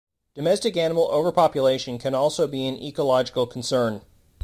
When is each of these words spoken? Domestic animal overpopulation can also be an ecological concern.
Domestic 0.33 0.77
animal 0.77 1.09
overpopulation 1.11 1.99
can 1.99 2.15
also 2.15 2.47
be 2.47 2.65
an 2.67 2.75
ecological 2.81 3.45
concern. 3.45 4.01